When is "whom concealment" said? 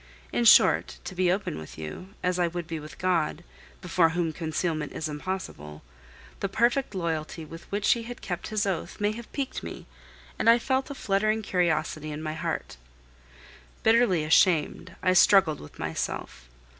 4.09-4.93